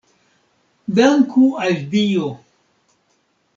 [0.99, 2.31] Danku al Dio!